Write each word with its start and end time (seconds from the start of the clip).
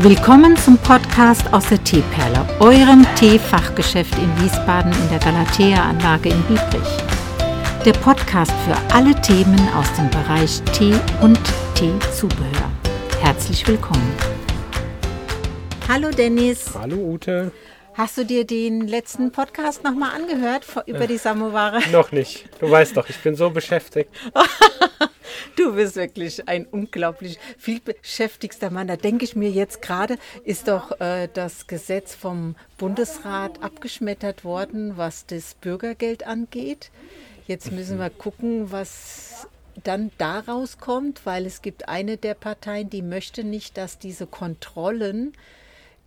Willkommen 0.00 0.54
zum 0.58 0.76
Podcast 0.76 1.50
aus 1.54 1.70
der 1.70 1.82
Teeperle, 1.82 2.46
eurem 2.60 3.06
Teefachgeschäft 3.14 4.12
in 4.18 4.42
Wiesbaden 4.42 4.92
in 4.92 5.08
der 5.08 5.18
Galatea-Anlage 5.18 6.28
in 6.28 6.42
Biebrich. 6.42 6.98
Der 7.82 7.94
Podcast 7.94 8.52
für 8.66 8.76
alle 8.94 9.18
Themen 9.22 9.58
aus 9.74 9.90
dem 9.94 10.10
Bereich 10.10 10.60
Tee 10.74 10.92
und 11.22 11.40
Teezubehör. 11.74 12.70
Herzlich 13.22 13.66
willkommen. 13.66 14.12
Hallo 15.88 16.10
Dennis. 16.10 16.72
Hallo 16.78 16.96
Ute. 16.96 17.50
Hast 17.96 18.18
du 18.18 18.26
dir 18.26 18.44
den 18.44 18.86
letzten 18.86 19.32
Podcast 19.32 19.82
nochmal 19.82 20.14
angehört 20.14 20.66
über 20.84 21.06
die 21.06 21.16
Samoware? 21.16 21.80
Noch 21.92 22.12
nicht. 22.12 22.46
Du 22.60 22.70
weißt 22.70 22.94
doch, 22.94 23.08
ich 23.08 23.16
bin 23.20 23.34
so 23.34 23.50
beschäftigt. 23.50 24.10
Du 25.56 25.74
bist 25.74 25.96
wirklich 25.96 26.48
ein 26.48 26.66
unglaublich 26.66 27.38
viel 27.58 27.80
beschäftigster 27.80 28.70
Mann. 28.70 28.86
Da 28.86 28.96
denke 28.96 29.24
ich 29.24 29.36
mir 29.36 29.50
jetzt 29.50 29.82
gerade, 29.82 30.18
ist 30.44 30.68
doch 30.68 31.00
äh, 31.00 31.28
das 31.32 31.66
Gesetz 31.66 32.14
vom 32.14 32.56
Bundesrat 32.78 33.62
abgeschmettert 33.62 34.44
worden, 34.44 34.96
was 34.96 35.26
das 35.26 35.54
Bürgergeld 35.54 36.26
angeht. 36.26 36.90
Jetzt 37.46 37.72
müssen 37.72 37.98
wir 37.98 38.10
gucken, 38.10 38.70
was 38.70 39.48
dann 39.82 40.10
daraus 40.18 40.78
kommt, 40.78 41.24
weil 41.24 41.46
es 41.46 41.62
gibt 41.62 41.88
eine 41.88 42.16
der 42.16 42.34
Parteien, 42.34 42.88
die 42.88 43.02
möchte 43.02 43.42
nicht, 43.42 43.76
dass 43.76 43.98
diese 43.98 44.26
Kontrollen, 44.26 45.32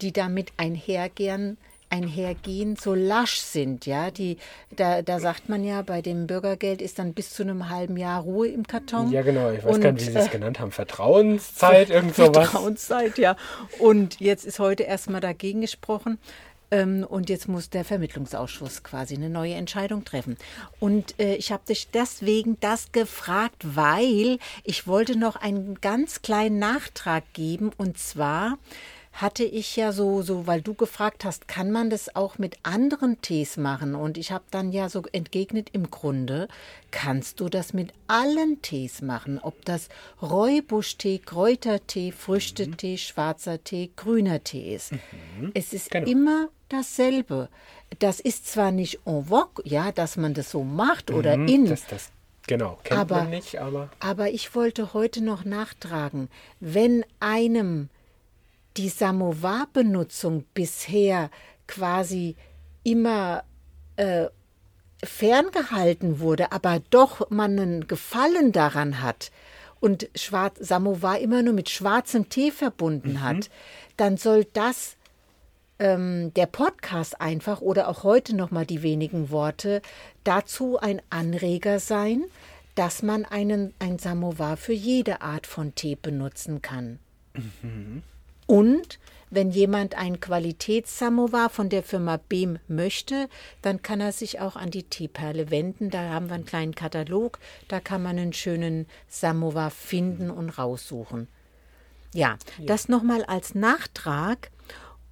die 0.01 0.11
damit 0.11 0.53
einhergehen, 0.57 1.57
einhergehen, 1.89 2.75
so 2.75 2.93
lasch 2.93 3.39
sind. 3.39 3.85
Ja, 3.85 4.11
die, 4.11 4.37
da, 4.75 5.01
da 5.01 5.19
sagt 5.19 5.49
man 5.49 5.63
ja, 5.63 5.81
bei 5.81 6.01
dem 6.01 6.27
Bürgergeld 6.27 6.81
ist 6.81 6.99
dann 6.99 7.13
bis 7.13 7.31
zu 7.31 7.43
einem 7.43 7.69
halben 7.69 7.97
Jahr 7.97 8.21
Ruhe 8.21 8.47
im 8.47 8.65
Karton. 8.65 9.11
Ja, 9.11 9.21
genau. 9.21 9.51
Ich 9.51 9.63
weiß 9.63 9.75
und, 9.75 9.81
gar 9.81 9.91
nicht, 9.91 10.07
wie 10.07 10.11
Sie 10.11 10.17
es 10.17 10.27
äh, 10.27 10.29
genannt 10.29 10.59
haben. 10.59 10.71
Vertrauenszeit, 10.71 11.89
irgend 11.89 12.15
sowas. 12.15 12.49
Vertrauenszeit, 12.49 13.17
ja. 13.17 13.35
Und 13.79 14.19
jetzt 14.19 14.45
ist 14.45 14.59
heute 14.59 14.83
erstmal 14.83 15.21
dagegen 15.21 15.61
gesprochen. 15.61 16.19
Ähm, 16.71 17.05
und 17.07 17.29
jetzt 17.29 17.47
muss 17.47 17.69
der 17.69 17.83
Vermittlungsausschuss 17.83 18.83
quasi 18.83 19.15
eine 19.15 19.29
neue 19.29 19.55
Entscheidung 19.55 20.05
treffen. 20.05 20.37
Und 20.79 21.19
äh, 21.19 21.35
ich 21.35 21.51
habe 21.51 21.63
dich 21.67 21.89
deswegen 21.89 22.59
das 22.59 22.91
gefragt, 22.91 23.75
weil 23.75 24.37
ich 24.63 24.85
wollte 24.85 25.17
noch 25.17 25.35
einen 25.35 25.81
ganz 25.81 26.21
kleinen 26.21 26.59
Nachtrag 26.59 27.23
geben. 27.33 27.71
Und 27.77 27.97
zwar 27.97 28.57
hatte 29.11 29.43
ich 29.43 29.75
ja 29.75 29.91
so, 29.91 30.21
so, 30.21 30.47
weil 30.47 30.61
du 30.61 30.73
gefragt 30.73 31.25
hast, 31.25 31.47
kann 31.47 31.71
man 31.71 31.89
das 31.89 32.15
auch 32.15 32.37
mit 32.37 32.57
anderen 32.63 33.21
Tees 33.21 33.57
machen? 33.57 33.95
Und 33.95 34.17
ich 34.17 34.31
habe 34.31 34.45
dann 34.51 34.71
ja 34.71 34.87
so 34.87 35.03
entgegnet, 35.11 35.69
im 35.73 35.89
Grunde 35.89 36.47
kannst 36.91 37.39
du 37.39 37.49
das 37.49 37.73
mit 37.73 37.91
allen 38.07 38.61
Tees 38.61 39.01
machen. 39.01 39.39
Ob 39.39 39.65
das 39.65 39.89
Räubuschtee, 40.21 41.19
Kräutertee, 41.19 42.11
Früchtetee, 42.11 42.93
mhm. 42.93 42.97
schwarzer 42.97 43.63
Tee, 43.63 43.91
grüner 43.95 44.43
Tee 44.43 44.75
ist. 44.75 44.93
Mhm. 44.93 45.51
Es 45.53 45.73
ist 45.73 45.91
genau. 45.91 46.09
immer 46.09 46.49
dasselbe. 46.69 47.49
Das 47.97 48.19
ist 48.19 48.47
zwar 48.47 48.71
nicht 48.71 48.99
en 49.05 49.25
vogue, 49.25 49.63
ja, 49.65 49.91
dass 49.91 50.15
man 50.15 50.33
das 50.33 50.51
so 50.51 50.63
macht 50.63 51.11
oder 51.11 51.35
mhm, 51.35 51.47
in. 51.47 51.65
Das, 51.65 51.85
das, 51.87 52.11
genau, 52.47 52.79
kennt 52.83 52.99
aber, 52.99 53.15
man 53.17 53.31
nicht, 53.31 53.59
aber. 53.59 53.89
Aber 53.99 54.29
ich 54.29 54.55
wollte 54.55 54.93
heute 54.93 55.21
noch 55.21 55.43
nachtragen, 55.43 56.29
wenn 56.59 57.03
einem 57.19 57.89
die 58.77 58.89
Samovar-Benutzung 58.89 60.45
bisher 60.53 61.29
quasi 61.67 62.35
immer 62.83 63.43
äh, 63.95 64.27
ferngehalten 65.03 66.19
wurde, 66.19 66.51
aber 66.51 66.81
doch 66.89 67.29
man 67.29 67.59
einen 67.59 67.87
Gefallen 67.87 68.51
daran 68.51 69.01
hat 69.01 69.31
und 69.79 70.09
Schwarz, 70.15 70.57
Samovar 70.59 71.19
immer 71.19 71.41
nur 71.41 71.53
mit 71.53 71.69
schwarzem 71.69 72.29
Tee 72.29 72.51
verbunden 72.51 73.13
mhm. 73.13 73.23
hat, 73.23 73.49
dann 73.97 74.17
soll 74.17 74.45
das 74.45 74.97
ähm, 75.79 76.33
der 76.33 76.47
Podcast 76.47 77.21
einfach 77.21 77.61
oder 77.61 77.87
auch 77.87 78.03
heute 78.03 78.35
noch 78.35 78.51
mal 78.51 78.65
die 78.65 78.83
wenigen 78.83 79.29
Worte 79.29 79.81
dazu 80.23 80.77
ein 80.77 81.01
Anreger 81.09 81.79
sein, 81.79 82.25
dass 82.75 83.03
man 83.03 83.25
einen, 83.25 83.73
ein 83.79 83.99
Samovar 83.99 84.57
für 84.57 84.73
jede 84.73 85.21
Art 85.21 85.47
von 85.47 85.75
Tee 85.75 85.95
benutzen 85.95 86.61
kann. 86.61 86.99
Mhm. 87.33 88.03
Und 88.49 88.97
wenn 89.29 89.51
jemand 89.51 89.95
ein 89.95 90.19
Qualitätssamovar 90.19 91.51
von 91.51 91.69
der 91.69 91.83
Firma 91.83 92.17
Behm 92.17 92.57
möchte, 92.67 93.29
dann 93.61 93.83
kann 93.83 94.01
er 94.01 94.11
sich 94.11 94.39
auch 94.39 94.55
an 94.55 94.71
die 94.71 94.81
Teeperle 94.81 95.51
wenden. 95.51 95.91
Da 95.91 96.09
haben 96.09 96.29
wir 96.29 96.33
einen 96.33 96.45
kleinen 96.45 96.73
Katalog, 96.73 97.37
da 97.67 97.79
kann 97.79 98.01
man 98.01 98.17
einen 98.17 98.33
schönen 98.33 98.87
Samovar 99.07 99.69
finden 99.69 100.31
und 100.31 100.49
raussuchen. 100.49 101.27
Ja, 102.11 102.39
ja. 102.57 102.65
das 102.65 102.89
nochmal 102.89 103.23
als 103.23 103.53
Nachtrag. 103.53 104.49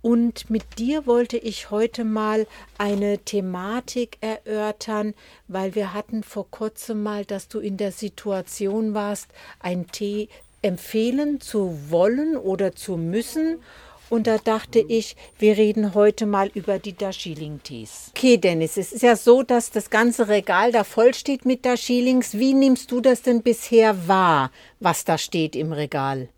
Und 0.01 0.49
mit 0.49 0.79
dir 0.79 1.05
wollte 1.05 1.37
ich 1.37 1.69
heute 1.69 2.03
mal 2.03 2.47
eine 2.79 3.19
Thematik 3.19 4.17
erörtern, 4.21 5.13
weil 5.47 5.75
wir 5.75 5.93
hatten 5.93 6.23
vor 6.23 6.49
kurzem 6.49 7.03
mal, 7.03 7.23
dass 7.23 7.49
du 7.49 7.59
in 7.59 7.77
der 7.77 7.91
Situation 7.91 8.95
warst, 8.95 9.27
einen 9.59 9.91
Tee 9.91 10.29
empfehlen 10.61 11.39
zu 11.41 11.89
wollen 11.89 12.37
oder 12.37 12.73
zu 12.73 12.97
müssen. 12.97 13.61
Und 14.09 14.27
da 14.27 14.37
dachte 14.37 14.79
ich, 14.79 15.17
wir 15.37 15.57
reden 15.57 15.93
heute 15.93 16.25
mal 16.25 16.49
über 16.53 16.79
die 16.79 16.95
Darjeeling-Tees. 16.95 18.13
Okay, 18.15 18.37
Dennis, 18.37 18.77
es 18.77 18.93
ist 18.93 19.01
ja 19.01 19.17
so, 19.17 19.43
dass 19.43 19.69
das 19.69 19.89
ganze 19.89 20.29
Regal 20.29 20.71
da 20.71 20.85
voll 20.85 21.13
steht 21.13 21.45
mit 21.45 21.65
Darjeelings. 21.65 22.37
Wie 22.37 22.53
nimmst 22.53 22.91
du 22.91 23.01
das 23.01 23.21
denn 23.21 23.41
bisher 23.43 24.07
wahr, 24.07 24.51
was 24.79 25.03
da 25.03 25.17
steht 25.17 25.55
im 25.55 25.73
Regal? 25.73 26.29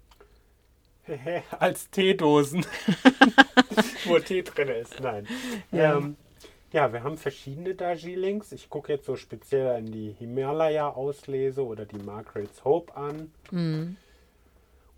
Als 1.59 1.90
Teedosen, 1.91 2.66
wo 4.06 4.18
Tee 4.19 4.41
drin 4.41 4.69
ist. 4.69 5.00
Nein. 5.00 5.28
Ja. 5.72 5.97
Ähm, 5.97 6.16
ja, 6.72 6.94
wir 6.94 7.03
haben 7.03 7.18
verschiedene 7.18 7.74
Darjeelings. 7.74 8.52
Ich 8.52 8.69
gucke 8.69 8.94
jetzt 8.94 9.06
so 9.06 9.16
speziell 9.16 9.75
an 9.75 9.85
die 9.91 10.16
Himalaya-Auslese 10.19 11.66
oder 11.66 11.85
die 11.85 11.97
Margaret's 11.97 12.63
Hope 12.63 12.96
an. 12.96 13.31
Mhm. 13.52 13.97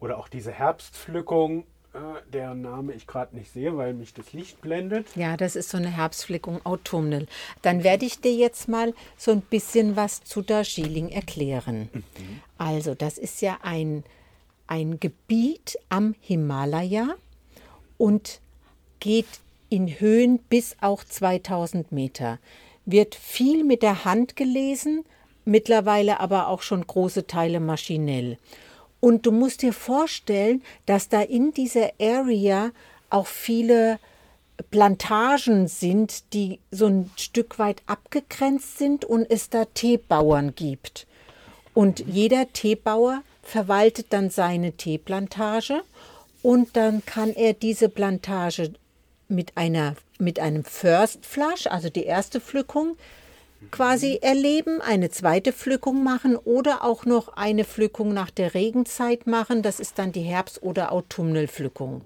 Oder 0.02 0.18
auch 0.18 0.28
diese 0.28 0.52
Herbstpflückung, 0.52 1.64
äh, 1.94 2.00
deren 2.34 2.62
Name 2.62 2.94
ich 2.94 3.06
gerade 3.06 3.36
nicht 3.36 3.54
sehe, 3.54 3.78
weil 3.78 3.94
mich 3.94 4.14
das 4.14 4.34
Licht 4.34 4.60
blendet. 4.60 5.08
Ja, 5.16 5.38
das 5.38 5.56
ist 5.56 5.70
so 5.70 5.78
eine 5.78 5.90
Herbstpflückung 5.90 6.66
autumnal. 6.66 7.28
Dann 7.62 7.84
werde 7.84 8.06
ich 8.06 8.20
dir 8.20 8.34
jetzt 8.34 8.68
mal 8.68 8.94
so 9.16 9.32
ein 9.32 9.42
bisschen 9.42 9.96
was 9.96 10.24
zu 10.24 10.42
Darjeeling 10.42 11.10
erklären. 11.10 11.90
Mhm. 11.94 12.04
Also, 12.58 12.96
das 12.96 13.18
ist 13.20 13.42
ja 13.42 13.60
ein, 13.62 14.04
ein 14.68 15.00
Gebiet 15.00 15.78
am 15.90 16.16
Himalaya 16.20 17.10
und 17.98 18.42
geht 19.00 19.28
in 19.70 19.88
Höhen 19.88 20.40
bis 20.40 20.76
auch 20.82 21.04
2000 21.04 21.92
Meter. 21.92 22.40
Wird 22.86 23.14
viel 23.14 23.64
mit 23.64 23.84
der 23.84 24.04
Hand 24.04 24.36
gelesen, 24.36 25.06
mittlerweile 25.46 26.20
aber 26.20 26.48
auch 26.48 26.64
schon 26.64 26.86
große 26.86 27.28
Teile 27.28 27.60
maschinell. 27.60 28.40
Und 29.02 29.26
du 29.26 29.32
musst 29.32 29.64
dir 29.64 29.74
vorstellen, 29.74 30.62
dass 30.86 31.10
da 31.10 31.22
in 31.22 31.52
dieser 31.52 31.92
Area 32.00 32.72
auch 33.10 33.28
viele 33.28 34.00
Plantagen 34.70 35.68
sind, 35.68 36.34
die 36.34 36.60
so 36.70 36.86
ein 36.86 37.12
Stück 37.18 37.60
weit 37.60 37.82
abgegrenzt 37.88 38.78
sind 38.78 39.04
und 39.04 39.30
es 39.30 39.50
da 39.50 39.66
Teebauern 39.66 40.56
gibt. 40.56 41.08
Und 41.74 42.00
jeder 42.08 42.54
Teebauer 42.54 43.24
verwaltet 43.42 44.08
dann 44.12 44.30
seine 44.30 44.74
Teeplantage 44.74 45.82
und 46.44 46.78
dann 46.78 47.04
kann 47.06 47.34
er 47.34 47.54
diese 47.54 47.90
Plantage 47.90 48.74
mit 49.28 49.58
einer 49.58 49.96
mit 50.22 50.40
einem 50.40 50.64
First 50.64 51.26
Flush, 51.26 51.68
also 51.68 51.90
die 51.90 52.04
erste 52.04 52.40
Pflückung, 52.40 52.96
quasi 53.70 54.18
erleben, 54.22 54.82
eine 54.82 55.10
zweite 55.10 55.54
Pflückung 55.54 56.04
machen 56.04 56.36
oder 56.36 56.84
auch 56.84 57.06
noch 57.06 57.30
eine 57.30 57.64
Pflückung 57.64 58.14
nach 58.14 58.32
der 58.32 58.54
Regenzeit 58.54 59.28
machen. 59.28 59.62
Das 59.62 59.80
ist 59.80 60.00
dann 60.00 60.12
die 60.12 60.22
Herbst- 60.22 60.64
oder 60.64 60.92
Autumnalpflückung. 60.92 62.02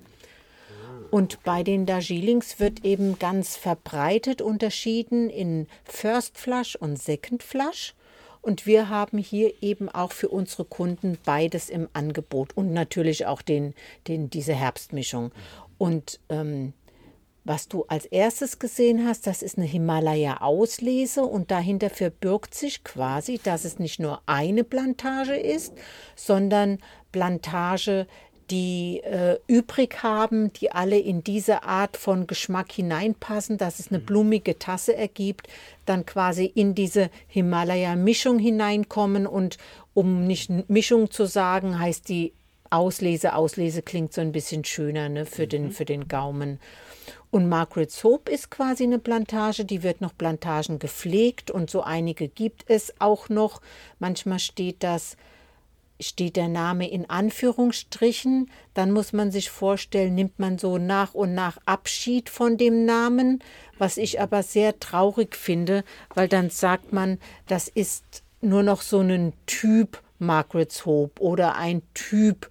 Und 1.12 1.44
bei 1.44 1.64
den 1.64 1.86
Darjeelings 1.86 2.60
wird 2.60 2.84
eben 2.84 3.18
ganz 3.20 3.56
verbreitet 3.56 4.42
unterschieden 4.42 5.30
in 5.30 5.68
First 5.86 6.38
Flush 6.38 6.76
und 6.76 6.98
Second 7.00 7.42
Flush. 7.42 7.94
Und 8.42 8.66
wir 8.66 8.90
haben 8.90 9.18
hier 9.18 9.54
eben 9.62 9.90
auch 9.90 10.12
für 10.12 10.30
unsere 10.30 10.66
Kunden 10.66 11.18
beides 11.26 11.70
im 11.70 11.88
Angebot 11.94 12.56
und 12.56 12.74
natürlich 12.74 13.26
auch 13.26 13.42
den, 13.42 13.74
den, 14.08 14.30
diese 14.30 14.54
Herbstmischung. 14.54 15.32
Und 15.78 16.20
ähm, 16.30 16.74
was 17.46 17.68
du 17.68 17.86
als 17.88 18.06
erstes 18.06 18.58
gesehen 18.58 19.08
hast, 19.08 19.28
das 19.28 19.44
ist 19.44 19.58
eine 19.58 19.68
Himalaya-Auslese 19.68 21.24
und 21.24 21.52
dahinter 21.52 21.92
verbirgt 21.92 22.56
sich 22.56 22.84
quasi, 22.84 23.40
dass 23.42 23.66
es 23.66 23.78
nicht 23.78 24.00
nur 24.00 24.22
eine 24.26 24.64
Plantage 24.64 25.36
ist, 25.36 25.74
sondern 26.16 26.80
Plantage, 27.12 28.08
die 28.50 29.02
äh, 29.04 29.38
übrig 29.48 30.04
haben, 30.04 30.52
die 30.54 30.72
alle 30.72 30.98
in 30.98 31.24
diese 31.24 31.64
Art 31.64 31.98
von 31.98 32.28
Geschmack 32.28 32.72
hineinpassen, 32.72 33.58
dass 33.58 33.80
es 33.80 33.90
eine 33.90 34.00
mhm. 34.00 34.06
blumige 34.06 34.60
Tasse 34.60 34.96
ergibt, 34.96 35.48
dann 35.86 36.06
quasi 36.06 36.46
in 36.46 36.76
diese 36.76 37.10
Himalaya-Mischung 37.28 38.40
hineinkommen 38.40 39.28
und 39.28 39.58
um 39.94 40.26
nicht 40.26 40.52
Mischung 40.70 41.12
zu 41.12 41.26
sagen, 41.26 41.80
heißt 41.80 42.10
die 42.10 42.34
Auslese. 42.70 43.36
Auslese 43.36 43.82
klingt 43.82 44.14
so 44.14 44.22
ein 44.22 44.32
bisschen 44.32 44.64
schöner 44.66 45.10
ne, 45.10 45.26
für, 45.26 45.48
den, 45.48 45.72
für 45.72 45.86
den 45.86 46.08
Gaumen. 46.08 46.60
Und 47.36 47.50
Margaret's 47.50 48.02
Hope 48.06 48.32
ist 48.32 48.50
quasi 48.50 48.84
eine 48.84 48.98
Plantage, 48.98 49.66
die 49.66 49.84
wird 49.84 50.00
noch 50.00 50.18
Plantagen 50.18 50.80
gepflegt 50.80 51.52
und 51.52 51.70
so 51.70 51.82
einige 51.82 52.30
gibt 52.30 52.64
es 52.70 52.94
auch 53.00 53.28
noch. 53.28 53.60
Manchmal 54.00 54.40
steht 54.40 54.84
das 54.84 55.18
steht 56.00 56.38
der 56.38 56.48
Name 56.48 56.90
in 56.90 57.10
Anführungsstrichen, 57.10 58.50
dann 58.74 58.94
muss 58.94 59.12
man 59.12 59.32
sich 59.32 59.50
vorstellen, 59.50 60.16
nimmt 60.16 60.40
man 60.40 60.58
so 60.58 60.78
nach 60.78 61.14
und 61.14 61.34
nach 61.34 61.58
Abschied 61.66 62.30
von 62.30 62.56
dem 62.56 62.86
Namen, 62.86 63.44
was 63.78 63.98
ich 63.98 64.22
aber 64.22 64.42
sehr 64.42 64.80
traurig 64.80 65.36
finde, 65.36 65.84
weil 66.14 66.30
dann 66.30 66.50
sagt 66.50 66.94
man, 66.94 67.20
das 67.48 67.68
ist 67.68 68.24
nur 68.40 68.64
noch 68.64 68.82
so 68.82 69.02
ein 69.02 69.34
Typ 69.46 70.02
Margaret's 70.20 70.86
Hope 70.86 71.22
oder 71.22 71.58
ein 71.58 71.82
Typ 71.96 72.50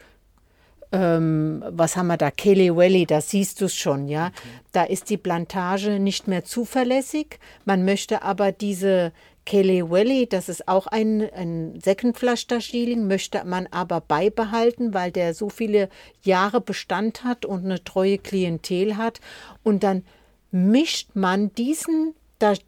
ähm, 0.94 1.64
was 1.69 1.96
haben 1.96 2.06
wir 2.06 2.17
da, 2.17 2.31
Kelly 2.31 2.75
Valley, 2.75 3.06
da 3.06 3.20
siehst 3.20 3.61
du 3.61 3.67
es 3.67 3.75
schon, 3.75 4.08
ja. 4.08 4.29
Okay. 4.29 4.49
Da 4.73 4.85
ist 4.85 5.11
die 5.11 5.17
Plantage 5.17 5.99
nicht 5.99 6.29
mehr 6.29 6.44
zuverlässig. 6.44 7.38
Man 7.64 7.85
möchte 7.85 8.23
aber 8.23 8.52
diese 8.52 9.12
Kelly 9.44 9.88
Valley, 9.88 10.26
das 10.26 10.49
ist 10.49 10.69
auch 10.69 10.87
ein, 10.87 11.29
ein 11.35 11.79
Darjeeling, 11.81 13.06
möchte 13.06 13.44
man 13.44 13.67
aber 13.70 14.00
beibehalten, 14.00 14.94
weil 14.94 15.11
der 15.11 15.35
so 15.35 15.49
viele 15.49 15.88
Jahre 16.23 16.61
Bestand 16.61 17.25
hat 17.25 17.44
und 17.44 17.64
eine 17.64 17.85
treue 17.85 18.19
Klientel 18.19 18.97
hat. 18.97 19.20
Und 19.62 19.82
dann 19.82 20.05
mischt 20.50 21.11
man 21.14 21.52
diesen 21.55 22.14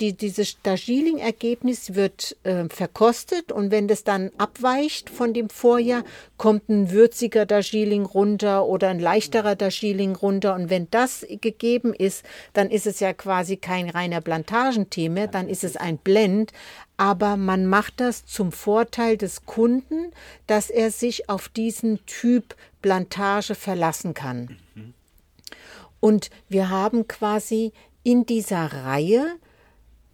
die, 0.00 0.14
dieses 0.14 0.60
Darjeeling-Ergebnis 0.62 1.94
wird 1.94 2.36
äh, 2.44 2.68
verkostet 2.68 3.52
und 3.52 3.70
wenn 3.70 3.88
das 3.88 4.04
dann 4.04 4.30
abweicht 4.38 5.10
von 5.10 5.34
dem 5.34 5.50
Vorjahr, 5.50 6.04
kommt 6.38 6.68
ein 6.68 6.90
würziger 6.90 7.46
Darjeeling 7.46 8.04
runter 8.04 8.66
oder 8.66 8.88
ein 8.88 9.00
leichterer 9.00 9.54
Darjeeling 9.54 10.16
runter. 10.16 10.54
Und 10.54 10.70
wenn 10.70 10.88
das 10.90 11.26
gegeben 11.28 11.92
ist, 11.92 12.24
dann 12.52 12.70
ist 12.70 12.86
es 12.86 13.00
ja 13.00 13.12
quasi 13.12 13.56
kein 13.56 13.90
reiner 13.90 14.20
Plantagentee 14.20 15.08
mehr, 15.08 15.26
dann 15.26 15.48
ist 15.48 15.64
es 15.64 15.76
ein 15.76 15.98
Blend. 15.98 16.52
Aber 16.96 17.36
man 17.36 17.66
macht 17.66 18.00
das 18.00 18.24
zum 18.24 18.52
Vorteil 18.52 19.18
des 19.18 19.44
Kunden, 19.44 20.12
dass 20.46 20.70
er 20.70 20.90
sich 20.90 21.28
auf 21.28 21.48
diesen 21.48 22.04
Typ 22.06 22.54
Plantage 22.80 23.54
verlassen 23.54 24.14
kann. 24.14 24.56
Mhm. 24.74 24.94
Und 26.00 26.30
wir 26.48 26.70
haben 26.70 27.08
quasi 27.08 27.72
in 28.02 28.24
dieser 28.24 28.72
Reihe 28.72 29.36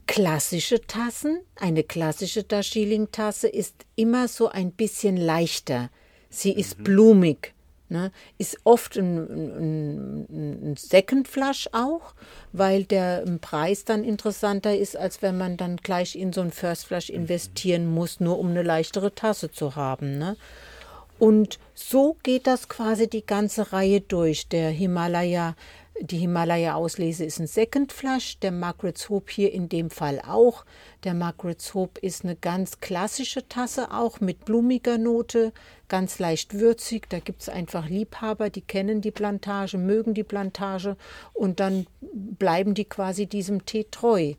klassische 0.06 0.80
Tassen. 0.80 1.40
Eine 1.56 1.84
klassische 1.84 2.42
Darjeeling-Tasse 2.42 3.48
ist 3.48 3.74
immer 3.96 4.28
so 4.28 4.48
ein 4.48 4.72
bisschen 4.72 5.16
leichter. 5.16 5.90
Sie 6.30 6.52
ist 6.52 6.78
mhm. 6.78 6.84
blumig. 6.84 7.54
Ne? 7.88 8.10
Ist 8.38 8.58
oft 8.64 8.96
ein, 8.96 9.18
ein, 9.18 10.70
ein 10.70 10.76
Second 10.76 11.28
Flush 11.28 11.68
auch, 11.72 12.14
weil 12.52 12.84
der 12.84 13.22
Preis 13.42 13.84
dann 13.84 14.02
interessanter 14.02 14.74
ist, 14.74 14.96
als 14.96 15.20
wenn 15.20 15.36
man 15.36 15.58
dann 15.58 15.76
gleich 15.76 16.16
in 16.16 16.32
so 16.32 16.40
ein 16.40 16.52
First 16.52 16.86
Flush 16.86 17.10
mhm. 17.10 17.16
investieren 17.16 17.86
muss, 17.86 18.18
nur 18.18 18.38
um 18.38 18.48
eine 18.48 18.62
leichtere 18.62 19.14
Tasse 19.14 19.50
zu 19.50 19.76
haben. 19.76 20.16
Ne? 20.16 20.36
Und 21.18 21.58
so 21.74 22.16
geht 22.22 22.46
das 22.46 22.68
quasi 22.68 23.08
die 23.08 23.24
ganze 23.24 23.72
Reihe 23.72 24.00
durch. 24.00 24.48
Der 24.48 24.70
Himalaya 24.70 25.54
die 26.00 26.18
Himalaya-Auslese 26.18 27.24
ist 27.24 27.38
ein 27.38 27.46
Second 27.46 27.92
Flush, 27.92 28.38
der 28.38 28.50
Margaret's 28.50 29.08
Hope 29.08 29.30
hier 29.30 29.52
in 29.52 29.68
dem 29.68 29.90
Fall 29.90 30.20
auch. 30.26 30.64
Der 31.04 31.14
Margaret's 31.14 31.74
Hope 31.74 32.00
ist 32.00 32.24
eine 32.24 32.34
ganz 32.34 32.80
klassische 32.80 33.46
Tasse 33.48 33.92
auch 33.92 34.20
mit 34.20 34.44
blumiger 34.44 34.98
Note, 34.98 35.52
ganz 35.88 36.18
leicht 36.18 36.54
würzig. 36.54 37.08
Da 37.10 37.20
gibt 37.20 37.42
es 37.42 37.48
einfach 37.48 37.88
Liebhaber, 37.88 38.50
die 38.50 38.62
kennen 38.62 39.00
die 39.00 39.10
Plantage, 39.10 39.78
mögen 39.78 40.14
die 40.14 40.24
Plantage 40.24 40.96
und 41.34 41.60
dann 41.60 41.86
bleiben 42.00 42.74
die 42.74 42.86
quasi 42.86 43.26
diesem 43.26 43.66
Tee 43.66 43.86
treu. 43.90 44.34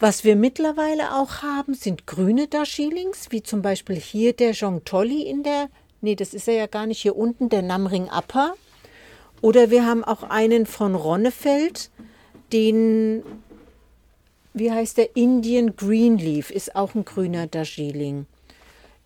Was 0.00 0.24
wir 0.24 0.36
mittlerweile 0.36 1.16
auch 1.16 1.42
haben, 1.42 1.74
sind 1.74 2.06
grüne 2.06 2.46
Darjeelings, 2.46 3.26
wie 3.30 3.42
zum 3.42 3.62
Beispiel 3.62 3.96
hier 3.96 4.32
der 4.32 4.52
Jong 4.52 4.84
Tolly 4.84 5.22
in 5.22 5.42
der, 5.42 5.68
nee, 6.00 6.14
das 6.14 6.34
ist 6.34 6.48
er 6.48 6.54
ja 6.54 6.66
gar 6.66 6.86
nicht 6.86 7.02
hier 7.02 7.16
unten, 7.16 7.48
der 7.48 7.62
Namring 7.62 8.08
Upper. 8.08 8.54
Oder 9.40 9.70
wir 9.70 9.86
haben 9.86 10.04
auch 10.04 10.24
einen 10.24 10.66
von 10.66 10.94
Ronnefeld, 10.94 11.90
den, 12.52 13.22
wie 14.54 14.70
heißt 14.70 14.98
der, 14.98 15.16
Indian 15.16 15.76
Greenleaf, 15.76 16.50
ist 16.50 16.74
auch 16.74 16.94
ein 16.94 17.04
grüner 17.04 17.46
Darjeeling. 17.46 18.26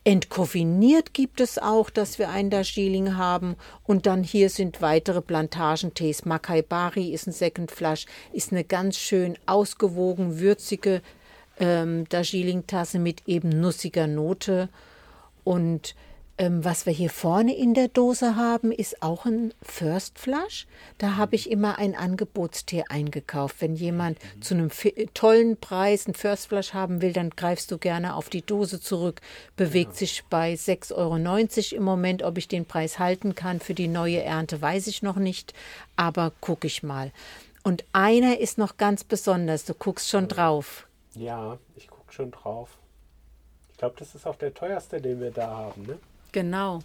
Entkoffiniert 0.05 1.15
gibt 1.15 1.41
es 1.41 1.59
auch, 1.59 1.89
dass 1.89 2.19
wir 2.19 2.29
einen 2.29 2.51
Darjeeling 2.51 3.17
haben. 3.17 3.55
Und 3.85 4.07
dann 4.07 4.25
hier 4.25 4.51
sind 4.51 4.83
weitere 4.83 5.21
Plantagentees. 5.21 6.25
Makai 6.25 6.63
Bari 6.63 7.13
ist 7.13 7.29
ein 7.29 7.33
Second 7.33 7.71
Flush, 7.71 8.07
ist 8.33 8.51
eine 8.51 8.65
ganz 8.65 8.97
schön 8.97 9.39
ausgewogen, 9.47 10.41
würzige 10.41 11.03
ähm, 11.61 12.09
Darjeeling-Tasse 12.09 12.99
mit 12.99 13.23
eben 13.29 13.49
nussiger 13.49 14.09
Note. 14.09 14.71
Und 15.45 15.95
ähm, 16.43 16.65
was 16.65 16.87
wir 16.87 16.93
hier 16.93 17.09
vorne 17.09 17.57
in 17.57 17.73
der 17.73 17.87
Dose 17.87 18.35
haben, 18.35 18.73
ist 18.73 19.01
auch 19.01 19.27
ein 19.27 19.55
First 19.63 20.19
Flush. 20.19 20.67
Da 20.99 21.17
habe 21.17 21.37
ich 21.37 21.49
immer 21.49 21.79
einen 21.79 21.95
Angebotstee 21.95 22.83
eingekauft. 22.89 23.61
Wenn 23.61 23.77
jemand 23.77 24.19
mhm. 24.19 24.43
zu 24.43 24.55
einem 24.55 24.71
tollen 25.15 25.57
Preis 25.57 26.07
einen 26.07 26.17
First 26.17 26.49
Flush 26.49 26.75
haben 26.75 27.01
will, 27.01 27.13
dann 27.13 27.31
greifst 27.31 27.71
du 27.71 27.79
gerne 27.79 28.17
auf 28.17 28.29
die 28.29 28.43
Dose 28.43 28.81
zurück. 28.81 29.21
Bewegt 29.55 29.91
genau. 29.91 29.99
sich 29.99 30.25
bei 30.29 30.55
6,90 30.55 30.95
Euro 30.97 31.77
im 31.77 31.85
Moment. 31.85 32.25
Ob 32.25 32.37
ich 32.37 32.49
den 32.49 32.67
Preis 32.67 32.99
halten 32.99 33.37
kann 33.37 33.61
für 33.61 33.75
die 33.75 33.87
neue 33.87 34.21
Ernte, 34.25 34.61
weiß 34.61 34.89
ich 34.89 35.01
noch 35.01 35.17
nicht. 35.17 35.55
Aber 35.95 36.33
gucke 36.41 36.67
ich 36.67 36.83
mal. 36.83 37.13
Und 37.63 37.85
einer 37.93 38.41
ist 38.41 38.59
noch 38.59 38.79
ganz 38.79 39.05
besonders. 39.05 39.65
Du 39.65 39.75
guckst 39.75 40.09
schon 40.09 40.27
drauf. 40.27 40.89
Ja, 41.15 41.59
ich 41.77 41.87
gucke 41.87 42.13
schon 42.13 42.33
drauf. 42.33 42.79
Ich 43.71 43.79
glaube, 43.79 43.95
das 43.97 44.17
ist 44.17 44.27
auch 44.27 44.37
der 44.37 44.53
teuerste, 44.53 45.01
den 45.01 45.21
wir 45.21 45.31
da 45.31 45.47
haben, 45.47 45.87
ne? 45.87 46.01
Genau. 46.33 46.81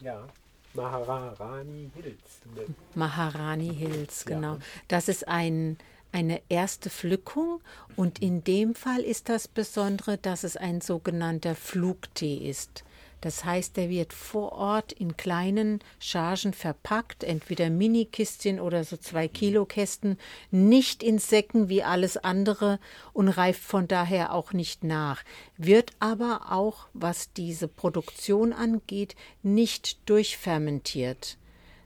Ja. 0.00 0.26
Maharani 0.74 1.90
Hills. 1.94 2.68
Maharani 2.94 3.74
Hills, 3.74 4.24
genau. 4.24 4.54
Ja. 4.54 4.60
Das 4.88 5.08
ist 5.08 5.28
ein, 5.28 5.78
eine 6.12 6.42
erste 6.48 6.90
Pflückung 6.90 7.60
und 7.96 8.20
in 8.20 8.42
dem 8.44 8.74
Fall 8.74 9.00
ist 9.00 9.28
das 9.28 9.46
Besondere, 9.46 10.18
dass 10.18 10.42
es 10.42 10.56
ein 10.56 10.80
sogenannter 10.80 11.54
Flugtee 11.54 12.36
ist. 12.36 12.84
Das 13.24 13.42
heißt, 13.42 13.78
der 13.78 13.88
wird 13.88 14.12
vor 14.12 14.52
Ort 14.52 14.92
in 14.92 15.16
kleinen 15.16 15.80
Chargen 15.98 16.52
verpackt, 16.52 17.24
entweder 17.24 17.70
Mini-Kistchen 17.70 18.60
oder 18.60 18.84
so 18.84 18.98
zwei 18.98 19.28
Kilo 19.28 19.64
Kästen, 19.64 20.18
nicht 20.50 21.02
in 21.02 21.18
Säcken 21.18 21.70
wie 21.70 21.82
alles 21.82 22.18
andere 22.18 22.78
und 23.14 23.28
reift 23.28 23.62
von 23.62 23.88
daher 23.88 24.34
auch 24.34 24.52
nicht 24.52 24.84
nach. 24.84 25.22
Wird 25.56 25.92
aber 26.00 26.52
auch, 26.52 26.88
was 26.92 27.32
diese 27.32 27.66
Produktion 27.66 28.52
angeht, 28.52 29.16
nicht 29.42 30.06
durchfermentiert. 30.06 31.38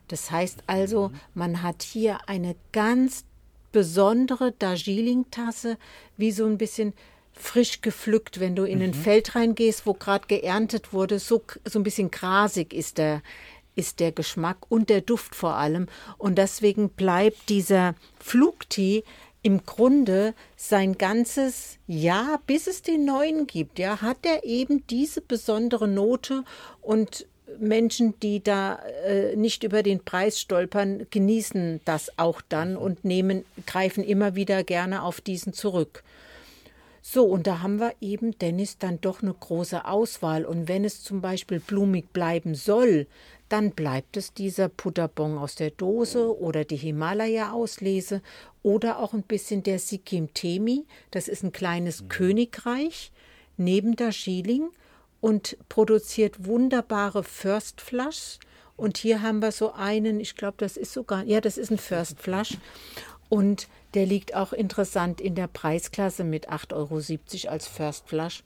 Das 0.09 0.33
heißt 0.33 0.65
also, 0.67 1.13
man 1.35 1.63
hat 1.63 1.85
hier 1.85 2.29
eine 2.29 2.57
ganz 2.73 3.25
besondere 3.71 4.51
Darjeeling-Tasse, 4.51 5.79
wie 6.17 6.33
so 6.33 6.47
ein 6.47 6.59
bisschen 6.59 6.95
frisch 7.39 7.81
gepflückt, 7.81 8.41
wenn 8.41 8.57
du 8.57 8.65
in 8.65 8.83
ein 8.83 8.91
mhm. 8.91 8.95
Feld 8.95 9.35
reingehst, 9.35 9.87
wo 9.87 9.95
gerade 9.95 10.27
geerntet 10.27 10.93
wurde. 10.93 11.19
So, 11.19 11.43
so 11.65 11.79
ein 11.79 11.85
bisschen 11.85 12.11
grasig 12.11 12.73
ist 12.73 12.99
der, 12.99 13.23
ist 13.77 14.01
der 14.01 14.13
Geschmack 14.13 14.59
und 14.69 14.91
der 14.91 15.01
Duft 15.01 15.35
vor 15.35 15.55
allem. 15.55 15.87
Und 16.19 16.37
deswegen 16.39 16.91
bleibt 16.91 17.49
dieser 17.49 17.95
Flugtee 18.19 19.05
im 19.43 19.65
Grunde 19.65 20.35
sein 20.57 20.99
ganzes 20.99 21.79
Jahr, 21.87 22.43
bis 22.47 22.67
es 22.67 22.83
den 22.83 23.05
neuen 23.05 23.47
gibt, 23.47 23.79
ja, 23.79 24.03
hat 24.03 24.19
er 24.27 24.45
eben 24.45 24.87
diese 24.89 25.21
besondere 25.21 25.87
Note 25.87 26.45
und 26.83 27.27
Menschen, 27.59 28.19
die 28.21 28.43
da 28.43 28.79
äh, 29.07 29.37
nicht 29.37 29.65
über 29.65 29.83
den 29.83 30.05
Preis 30.05 30.41
stolpern, 30.41 31.07
genießen 31.11 31.81
das 31.85 32.19
auch 32.19 32.43
dann 32.49 32.73
mhm. 32.73 32.79
und 32.79 33.05
nehmen, 33.05 33.45
greifen 33.67 34.05
immer 34.05 34.35
wieder 34.35 34.65
gerne 34.65 35.03
auf 35.03 35.21
diesen 35.21 35.53
zurück. 35.53 36.03
So, 37.03 37.25
und 37.25 37.47
da 37.47 37.61
haben 37.61 37.79
wir 37.79 37.95
eben, 38.01 38.39
Dennis, 38.39 38.79
dann 38.79 39.01
doch 39.01 39.23
eine 39.23 39.35
große 39.35 39.85
Auswahl. 39.85 40.45
Und 40.45 40.69
wenn 40.69 40.85
es 40.85 41.03
zum 41.03 41.21
Beispiel 41.21 41.61
blumig 41.61 42.13
bleiben 42.13 42.55
soll, 42.55 43.07
dann 43.49 43.71
bleibt 43.71 44.17
es 44.17 44.35
dieser 44.35 44.69
Putterbon 44.69 45.39
aus 45.39 45.55
der 45.55 45.71
Dose 45.71 46.39
oder 46.39 46.65
die 46.65 46.77
Himalaya-Auslese 46.77 48.21
oder 48.63 48.99
auch 48.99 49.15
ein 49.15 49.23
bisschen 49.23 49.63
der 49.63 49.79
Sikkim 49.79 50.35
Temi. 50.35 50.87
Das 51.11 51.29
ist 51.29 51.43
ein 51.43 51.53
kleines 51.53 52.03
mhm. 52.03 52.09
Königreich 52.09 53.13
neben 53.57 53.97
der 53.97 54.13
Schieling 54.13 54.69
und 55.21 55.57
produziert 55.69 56.45
wunderbare 56.47 57.25
First 57.25 57.81
Flush. 57.81 58.39
Und 58.77 58.97
hier 58.99 59.23
haben 59.23 59.41
wir 59.41 59.51
so 59.51 59.73
einen, 59.73 60.21
ich 60.21 60.37
glaube, 60.37 60.57
das 60.59 60.77
ist 60.77 60.93
sogar, 60.93 61.25
ja, 61.25 61.41
das 61.41 61.59
ist 61.59 61.71
ein 61.71 61.79
First 61.79 62.21
Flush. 62.21 62.59
Und 63.29 63.69
der 63.95 64.07
liegt 64.07 64.35
auch 64.35 64.53
interessant 64.53 65.21
in 65.21 65.35
der 65.35 65.49
Preisklasse 65.49 66.25
mit 66.25 66.51
8,70 66.51 66.73
Euro 67.45 67.53
als 67.53 67.67
First 67.67 68.09
Flush. 68.09 68.43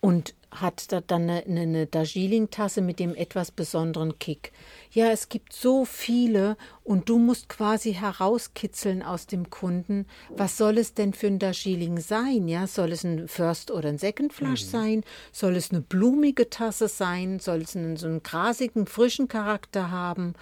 Und 0.00 0.34
hat 0.60 0.92
da 0.92 1.00
dann 1.00 1.28
eine, 1.28 1.60
eine 1.60 1.86
Darjeeling-Tasse 1.86 2.80
mit 2.80 2.98
dem 2.98 3.14
etwas 3.14 3.50
besonderen 3.50 4.18
Kick. 4.18 4.52
Ja, 4.92 5.10
es 5.10 5.28
gibt 5.28 5.52
so 5.52 5.84
viele 5.84 6.56
und 6.84 7.08
du 7.08 7.18
musst 7.18 7.48
quasi 7.48 7.94
herauskitzeln 7.94 9.02
aus 9.02 9.26
dem 9.26 9.50
Kunden, 9.50 10.06
was 10.30 10.56
soll 10.56 10.78
es 10.78 10.94
denn 10.94 11.12
für 11.12 11.26
ein 11.26 11.38
Darjeeling 11.38 11.98
sein? 11.98 12.48
Ja, 12.48 12.66
soll 12.66 12.92
es 12.92 13.04
ein 13.04 13.26
First 13.26 13.70
oder 13.70 13.88
ein 13.88 13.98
Second 13.98 14.32
Flush 14.32 14.64
mhm. 14.66 14.70
sein? 14.70 15.04
Soll 15.32 15.56
es 15.56 15.70
eine 15.70 15.80
blumige 15.80 16.48
Tasse 16.50 16.88
sein? 16.88 17.40
Soll 17.40 17.62
es 17.62 17.74
einen, 17.74 17.96
so 17.96 18.06
einen 18.06 18.22
grasigen, 18.22 18.86
frischen 18.86 19.28
Charakter 19.28 19.90
haben? 19.90 20.34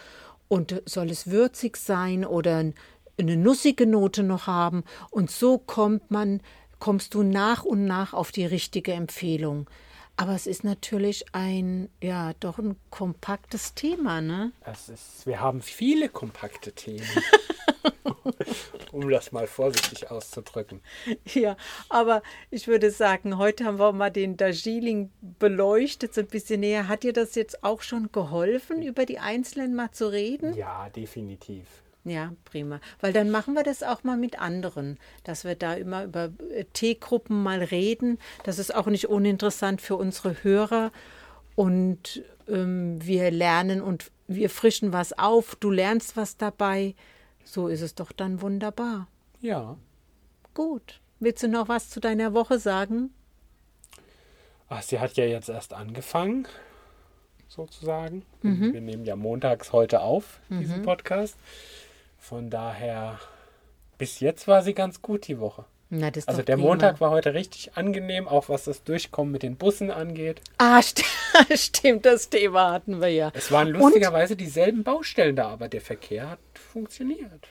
Und 0.52 0.82
soll 0.84 1.08
es 1.08 1.30
würzig 1.30 1.78
sein 1.78 2.26
oder 2.26 2.58
eine 2.58 3.36
nussige 3.38 3.86
Note 3.86 4.22
noch 4.22 4.46
haben? 4.46 4.84
Und 5.08 5.30
so 5.30 5.56
kommt 5.56 6.10
man, 6.10 6.42
kommst 6.78 7.14
du 7.14 7.22
nach 7.22 7.64
und 7.64 7.86
nach 7.86 8.12
auf 8.12 8.32
die 8.32 8.44
richtige 8.44 8.92
Empfehlung. 8.92 9.70
Aber 10.18 10.34
es 10.34 10.46
ist 10.46 10.62
natürlich 10.62 11.24
ein, 11.32 11.88
ja, 12.02 12.34
doch 12.38 12.58
ein 12.58 12.76
kompaktes 12.90 13.72
Thema, 13.72 14.20
ne? 14.20 14.52
Es 14.66 14.90
ist, 14.90 15.26
wir 15.26 15.40
haben 15.40 15.62
viele 15.62 16.10
kompakte 16.10 16.72
Themen. 16.72 17.08
um 18.92 19.08
das 19.08 19.32
mal 19.32 19.46
vorsichtig 19.46 20.10
auszudrücken. 20.10 20.80
Ja, 21.34 21.56
aber 21.88 22.22
ich 22.50 22.68
würde 22.68 22.90
sagen, 22.90 23.38
heute 23.38 23.64
haben 23.64 23.78
wir 23.78 23.92
mal 23.92 24.10
den 24.10 24.36
Darjeeling 24.36 25.10
beleuchtet, 25.38 26.14
so 26.14 26.20
ein 26.20 26.26
bisschen 26.26 26.60
näher. 26.60 26.88
Hat 26.88 27.02
dir 27.02 27.12
das 27.12 27.34
jetzt 27.34 27.64
auch 27.64 27.82
schon 27.82 28.12
geholfen, 28.12 28.82
über 28.82 29.06
die 29.06 29.18
Einzelnen 29.18 29.74
mal 29.74 29.90
zu 29.92 30.12
reden? 30.12 30.54
Ja, 30.54 30.88
definitiv. 30.90 31.66
Ja, 32.04 32.32
prima. 32.44 32.80
Weil 33.00 33.12
dann 33.12 33.30
machen 33.30 33.54
wir 33.54 33.62
das 33.62 33.82
auch 33.82 34.02
mal 34.02 34.16
mit 34.16 34.40
anderen, 34.40 34.98
dass 35.24 35.44
wir 35.44 35.54
da 35.54 35.74
immer 35.74 36.04
über 36.04 36.30
äh, 36.50 36.64
Teegruppen 36.72 37.42
mal 37.42 37.62
reden. 37.62 38.18
Das 38.44 38.58
ist 38.58 38.74
auch 38.74 38.86
nicht 38.86 39.08
uninteressant 39.08 39.80
für 39.80 39.96
unsere 39.96 40.42
Hörer. 40.42 40.90
Und 41.54 42.24
ähm, 42.48 42.98
wir 43.04 43.30
lernen 43.30 43.80
und 43.80 44.10
wir 44.26 44.50
frischen 44.50 44.92
was 44.92 45.16
auf. 45.16 45.54
Du 45.56 45.70
lernst 45.70 46.16
was 46.16 46.36
dabei. 46.36 46.94
So 47.44 47.68
ist 47.68 47.82
es 47.82 47.94
doch 47.94 48.12
dann 48.12 48.40
wunderbar. 48.40 49.08
Ja. 49.40 49.76
Gut. 50.54 51.00
Willst 51.20 51.42
du 51.42 51.48
noch 51.48 51.68
was 51.68 51.90
zu 51.90 52.00
deiner 52.00 52.34
Woche 52.34 52.58
sagen? 52.58 53.10
Ach, 54.68 54.82
sie 54.82 54.98
hat 54.98 55.16
ja 55.16 55.24
jetzt 55.24 55.48
erst 55.48 55.74
angefangen, 55.74 56.48
sozusagen. 57.46 58.24
Mhm. 58.40 58.72
Wir 58.72 58.80
nehmen 58.80 59.04
ja 59.04 59.16
montags 59.16 59.72
heute 59.72 60.00
auf, 60.00 60.40
diesen 60.48 60.78
mhm. 60.78 60.82
Podcast. 60.82 61.36
Von 62.18 62.50
daher, 62.50 63.20
bis 63.98 64.20
jetzt 64.20 64.48
war 64.48 64.62
sie 64.62 64.74
ganz 64.74 65.02
gut 65.02 65.28
die 65.28 65.38
Woche. 65.38 65.64
Na, 65.94 66.10
also 66.24 66.40
der 66.40 66.54
prima. 66.54 66.68
Montag 66.68 67.02
war 67.02 67.10
heute 67.10 67.34
richtig 67.34 67.76
angenehm, 67.76 68.26
auch 68.26 68.48
was 68.48 68.64
das 68.64 68.82
Durchkommen 68.82 69.30
mit 69.30 69.42
den 69.42 69.56
Bussen 69.56 69.90
angeht. 69.90 70.40
Ah, 70.56 70.80
st 70.82 71.04
stimmt, 71.54 72.06
das 72.06 72.30
Thema 72.30 72.72
hatten 72.72 73.02
wir 73.02 73.10
ja. 73.10 73.30
Es 73.34 73.52
waren 73.52 73.68
lustigerweise 73.68 74.32
Und? 74.32 74.40
dieselben 74.40 74.84
Baustellen 74.84 75.36
da, 75.36 75.48
aber 75.48 75.68
der 75.68 75.82
Verkehr 75.82 76.30
hat 76.30 76.38
funktioniert. 76.72 77.48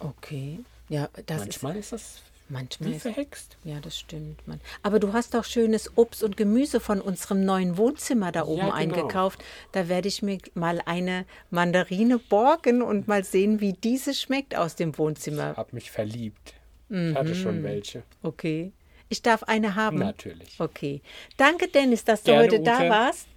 Okay. 0.00 0.60
Ja, 0.88 1.08
das 1.26 1.40
Manchmal 1.40 1.76
ist, 1.76 1.84
ist 1.86 1.92
das 1.92 2.22
Manchmal 2.52 2.90
Wie 2.90 2.98
verhext. 2.98 3.56
Ja, 3.64 3.80
das 3.80 3.98
stimmt. 3.98 4.46
Man. 4.46 4.60
Aber 4.82 5.00
du 5.00 5.14
hast 5.14 5.34
auch 5.36 5.44
schönes 5.44 5.96
Obst 5.96 6.22
und 6.22 6.36
Gemüse 6.36 6.80
von 6.80 7.00
unserem 7.00 7.46
neuen 7.46 7.78
Wohnzimmer 7.78 8.30
da 8.30 8.44
oben 8.44 8.58
ja, 8.58 8.64
genau. 8.64 8.76
eingekauft. 8.76 9.42
Da 9.72 9.88
werde 9.88 10.08
ich 10.08 10.20
mir 10.20 10.38
mal 10.52 10.82
eine 10.84 11.24
Mandarine 11.50 12.18
borgen 12.18 12.82
und 12.82 13.08
mal 13.08 13.24
sehen, 13.24 13.60
wie 13.60 13.72
diese 13.72 14.12
schmeckt 14.12 14.54
aus 14.54 14.76
dem 14.76 14.98
Wohnzimmer. 14.98 15.52
Ich 15.52 15.56
habe 15.56 15.70
mich 15.72 15.90
verliebt. 15.90 16.52
Mhm. 16.90 17.12
Ich 17.12 17.16
hatte 17.16 17.34
schon 17.34 17.60
mhm. 17.60 17.64
welche. 17.64 18.02
Okay. 18.22 18.72
Ich 19.08 19.22
darf 19.22 19.44
eine 19.44 19.74
haben? 19.74 19.98
Natürlich. 19.98 20.58
Okay. 20.58 21.00
Danke, 21.38 21.68
Dennis, 21.68 22.04
dass 22.04 22.22
du 22.22 22.32
Gerne, 22.32 22.44
heute 22.44 22.56
Ute. 22.56 22.64
da 22.64 22.88
warst. 22.90 23.28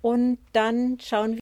Und 0.00 0.38
dann 0.52 0.98
schauen 1.00 1.30
wir. 1.30 1.32